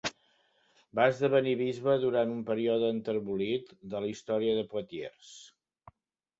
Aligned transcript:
Va 0.99 1.05
esdevenir 1.11 1.53
bisbe 1.59 1.93
durant 2.05 2.33
un 2.37 2.41
període 2.49 2.91
enterbolit 2.95 3.71
de 3.95 4.05
la 4.07 4.13
història 4.17 4.59
de 4.61 4.67
Poitiers. 4.75 5.39